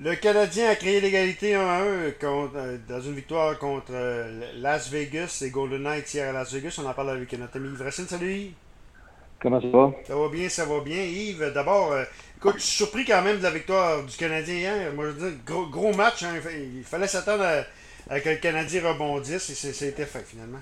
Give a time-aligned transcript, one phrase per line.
[0.00, 1.64] Le Canadien a créé l'égalité 1 1
[2.22, 6.80] euh, dans une victoire contre euh, Las Vegas et Golden Knights hier à Las Vegas.
[6.80, 8.04] On en parle avec notre ami Yves Racine.
[8.04, 8.52] Salut Yves.
[9.42, 9.92] Comment ça va?
[10.04, 11.02] Ça va bien, ça va bien.
[11.02, 12.04] Yves, d'abord, euh,
[12.36, 14.92] écoute, je suis surpris quand même de la victoire du Canadien hier.
[14.94, 16.22] Moi, je veux dire, gros, gros match.
[16.22, 16.34] Hein.
[16.76, 17.42] Il fallait s'attendre
[18.08, 20.60] à, que le Canadien rebondisse et ça a été fait finalement.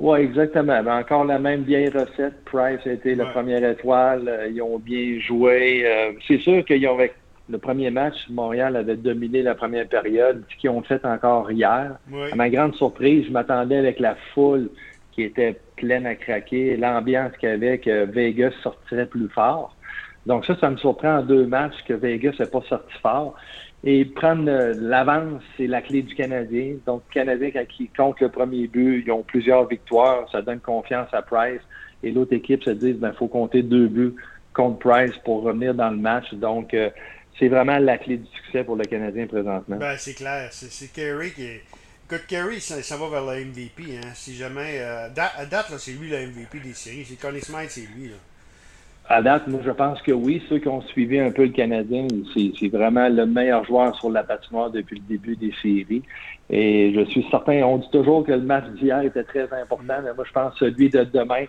[0.00, 0.82] Oui, exactement.
[0.82, 2.44] Ben, encore la même vieille recette.
[2.44, 4.50] Price a été la première étoile.
[4.52, 6.16] Ils ont bien joué.
[6.26, 6.98] C'est sûr qu'ils ont,
[7.48, 11.96] le premier match, Montréal avait dominé la première période, ce qu'ils ont fait encore hier.
[12.32, 14.68] À ma grande surprise, je m'attendais avec la foule
[15.12, 19.76] qui était pleine à craquer, l'ambiance qu'il y avait, que Vegas sortirait plus fort.
[20.26, 23.36] Donc ça, ça me surprend en deux matchs que Vegas n'est pas sorti fort.
[23.84, 26.74] Et prendre l'avance, c'est la clé du Canadien.
[26.86, 30.58] Donc, le Canadien, quand ils comptent le premier but, ils ont plusieurs victoires, ça donne
[30.58, 31.60] confiance à Price.
[32.02, 34.14] Et l'autre équipe se dit, ben, faut compter deux buts
[34.54, 36.34] contre Price pour revenir dans le match.
[36.34, 36.90] Donc, euh,
[37.38, 39.76] c'est vraiment la clé du succès pour le Canadien présentement.
[39.76, 40.48] Ben, c'est clair.
[40.52, 41.62] C'est Kerry qui est.
[42.08, 43.98] Écoute, Kerry, ça, va vers le MVP.
[43.98, 44.10] Hein.
[44.14, 44.78] Si jamais.
[44.78, 47.04] Euh, à date, c'est lui le MVP des séries.
[47.04, 48.08] C'est Connie Smythe, c'est lui.
[48.08, 48.16] Là.
[49.08, 50.42] À date, moi, je pense que oui.
[50.48, 54.24] Ceux qui ont suivi un peu le Canadien, c'est vraiment le meilleur joueur sur la
[54.24, 56.02] patinoire depuis le début des séries.
[56.48, 60.14] Et je suis certain, on dit toujours que le match d'hier était très important, mais
[60.14, 61.44] moi, je pense que celui de demain,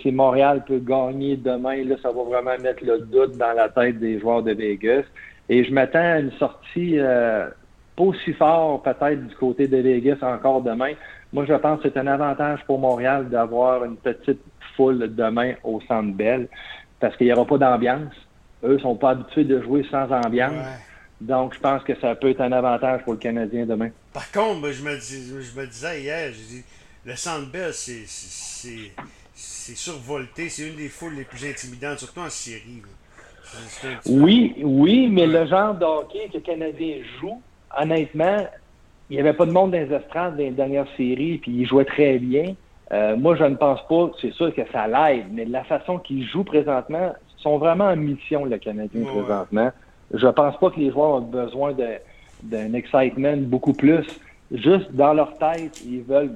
[0.00, 3.98] si Montréal peut gagner demain, là, ça va vraiment mettre le doute dans la tête
[3.98, 5.04] des joueurs de Vegas.
[5.48, 7.48] Et je m'attends à une sortie euh,
[7.96, 10.92] pas aussi fort peut-être du côté de Vegas encore demain.
[11.32, 14.40] Moi, je pense que c'est un avantage pour Montréal d'avoir une petite
[14.76, 16.48] foule demain au Centre Bell
[16.98, 18.12] parce qu'il n'y aura pas d'ambiance.
[18.64, 20.66] Eux sont pas habitués de jouer sans ambiance.
[21.20, 23.90] Donc, je pense que ça peut être un avantage pour le Canadien demain.
[24.12, 26.30] Par contre, je me, je me disais hier,
[27.04, 28.92] le Centre Bell, c'est
[29.34, 30.48] c'est survolté.
[30.48, 32.82] C'est une des foules les plus intimidantes, surtout en série.
[34.06, 37.40] Oui, oui, mais le genre de hockey que le Canadien joue,
[37.76, 38.46] honnêtement,
[39.08, 41.66] il n'y avait pas de monde dans les estrades dans les dernières séries, puis il
[41.66, 42.54] jouait très bien.
[42.92, 46.26] Euh, moi, je ne pense pas, c'est sûr que ça l'aide, mais la façon qu'ils
[46.28, 49.70] jouent présentement, ils sont vraiment en mission, le Canadien, présentement.
[50.12, 51.74] Je ne pense pas que les joueurs ont besoin
[52.42, 54.04] d'un excitement beaucoup plus.
[54.52, 56.32] Juste dans leur tête, ils veulent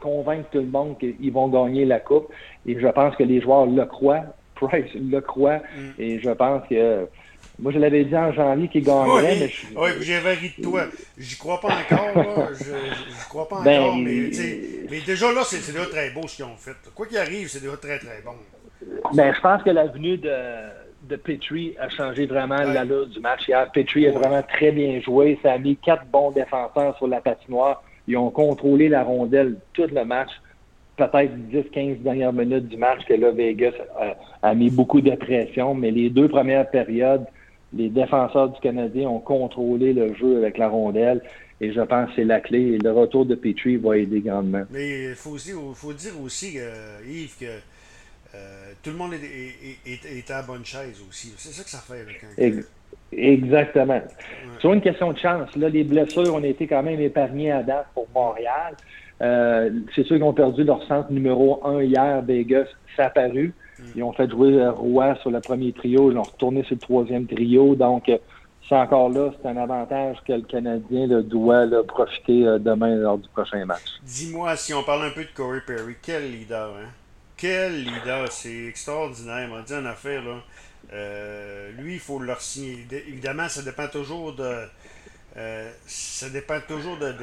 [0.00, 2.32] convaincre tout le monde qu'ils vont gagner la Coupe.
[2.66, 4.24] Et je pense que les joueurs le croient.
[4.54, 5.58] Price le croit.
[5.58, 5.90] Mm.
[5.98, 7.06] Et je pense que.
[7.60, 9.66] Moi, je l'avais dit en janvier qu'il gagnerait, oui, mais je...
[9.76, 10.84] Oui, j'avais ri de toi.
[11.16, 12.48] J'y crois pas encore, là.
[12.52, 14.30] Je, je crois pas ben, encore, mais,
[14.88, 16.76] mais déjà là, c'est déjà très beau ce qu'ils ont fait.
[16.94, 18.34] Quoi qu'il arrive, c'est déjà très, très bon.
[19.12, 20.32] Ben, je pense que la venue de,
[21.08, 23.68] de Petrie a changé vraiment l'allure du match hier.
[23.72, 25.36] Petrie a vraiment très bien joué.
[25.42, 27.82] Ça a mis quatre bons défenseurs sur la patinoire.
[28.08, 30.30] Ils ont contrôlé la rondelle tout le match.
[30.96, 33.74] Peut-être 10-15 dernières minutes du match que là, Vegas
[34.42, 37.24] a, mis beaucoup de pression, mais les deux premières périodes,
[37.72, 41.22] les défenseurs du Canadien ont contrôlé le jeu avec la rondelle.
[41.60, 42.60] Et je pense que c'est la clé.
[42.60, 44.64] Et le retour de Petrie va aider grandement.
[44.70, 45.36] Mais il faut,
[45.74, 47.46] faut, dire aussi, euh, Yves, que
[48.34, 51.34] euh, tout le monde est, est, à la bonne chaise aussi.
[51.36, 52.00] C'est ça que ça fait.
[52.40, 52.64] Avec
[53.12, 54.00] Exactement.
[54.60, 57.86] Sur une question de chance, là, les blessures ont été quand même épargnées à date
[57.94, 58.76] pour Montréal.
[59.20, 62.66] Euh, c'est ceux qui ont perdu leur centre numéro 1 hier, Vegas,
[62.96, 63.54] ça a paru.
[63.78, 63.82] Mm.
[63.96, 67.26] Ils ont fait jouer Roy sur le premier trio, ils ont retourné sur le troisième
[67.26, 67.74] trio.
[67.74, 68.18] Donc, euh,
[68.68, 73.28] c'est encore là, c'est un avantage que le Canadien doit profiter euh, demain lors du
[73.30, 73.98] prochain match.
[74.02, 76.88] Dis-moi, si on parle un peu de Corey Perry, quel leader, hein?
[77.36, 79.48] Quel leader, c'est extraordinaire.
[79.52, 80.42] On dit en affaire, là.
[80.92, 82.86] Euh, lui, il faut leur signer.
[82.90, 84.64] Évidemment, ça dépend toujours de.
[85.36, 87.14] Euh, ça dépend toujours de,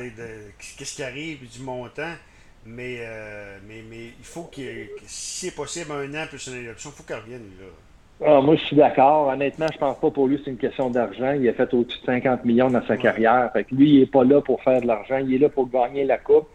[0.77, 2.13] qu'est-ce qui arrive du montant.
[2.67, 6.89] Mais, euh, mais, mais il faut qu'il si c'est possible, un an plus une élection,
[6.91, 7.67] il faut qu'il revienne là.
[8.25, 9.27] Ah, moi, je suis d'accord.
[9.27, 11.33] Honnêtement, je pense pas pour lui c'est une question d'argent.
[11.33, 13.51] Il a fait au-dessus de 50 millions dans sa carrière.
[13.53, 15.17] Fait lui, il n'est pas là pour faire de l'argent.
[15.17, 16.47] Il est là pour gagner la Coupe.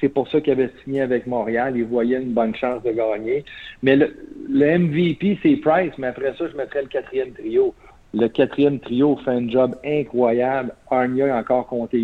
[0.00, 1.74] C'est pour ça qu'il avait signé avec Montréal.
[1.76, 3.44] Il voyait une bonne chance de gagner.
[3.82, 4.08] Mais le,
[4.48, 7.74] MVP, c'est Price, mais après ça, je mettrais le quatrième trio.
[8.12, 10.74] Le quatrième trio fait un job incroyable.
[10.90, 11.98] Arnia a encore compté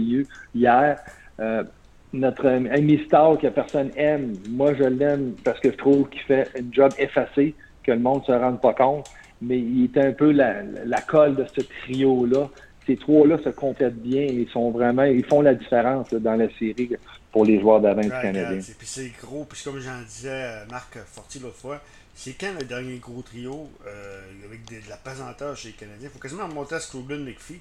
[0.54, 0.98] hier.
[1.40, 1.64] Euh,
[2.12, 6.48] notre ami Star que personne aime, moi je l'aime parce que je trouve qu'il fait
[6.58, 9.06] un job effacé, que le monde ne se rende pas compte.
[9.40, 12.48] Mais il est un peu la, la colle de ce trio-là
[12.87, 16.90] ces trois-là se complètent bien et sont vraiment, ils font la différence dans la série
[17.31, 18.58] pour les joueurs d'avant du Canadien.
[18.79, 21.81] Puis c'est gros, puis comme j'en disais Marc Forti l'autre fois,
[22.14, 26.08] c'est quand le dernier gros trio euh, avec de la pesanteur chez les Canadiens?
[26.08, 27.61] Il faut quasiment remonter à Scrooblin McPhee.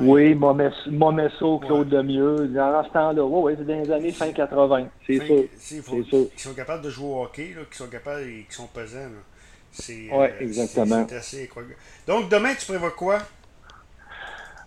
[0.00, 1.98] Oui, Momesso, Claude ouais.
[1.98, 5.44] Lemieux, dans ce temps-là, oui, c'est dans les années fin 80, c'est sûr.
[5.56, 5.80] C'est
[6.34, 9.08] Qui sont capables de jouer au hockey, là, qui sont capables et qui sont pesants.
[9.70, 11.06] C'est ouais, euh, exactement.
[11.08, 11.76] assez incroyable.
[12.08, 13.18] Donc, demain, tu prévois quoi?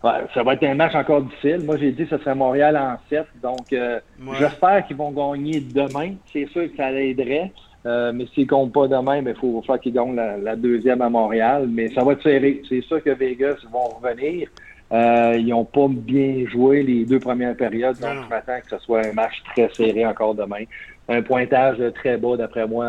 [0.01, 1.59] Ça va être un match encore difficile.
[1.63, 3.25] Moi, j'ai dit que ce serait Montréal en 7.
[3.41, 3.99] Donc, euh,
[4.39, 6.15] j'espère qu'ils vont gagner demain.
[6.31, 7.51] C'est sûr que ça l'aiderait.
[7.85, 11.09] Euh, mais s'ils ne comptent pas demain, il faut faire qu'ils gagnent la, deuxième à
[11.09, 11.67] Montréal.
[11.67, 12.61] Mais ça va être serré.
[12.67, 14.49] C'est sûr que Vegas vont revenir.
[14.91, 18.77] Euh, ils n'ont pas bien joué les deux premières périodes, donc je m'attends que ce
[18.79, 20.65] soit un match très serré encore demain.
[21.07, 22.87] Un pointage très bas, d'après moi,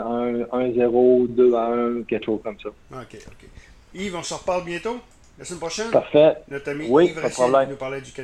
[0.52, 2.70] 1-0, 2-1, quelque chose comme ça.
[2.70, 3.48] OK, OK.
[3.94, 4.96] Yves, on se reparle bientôt,
[5.38, 5.90] la semaine prochaine.
[5.90, 6.36] Parfait.
[6.48, 8.20] Notre ami oui, Yves Racine nous parlait du Canada.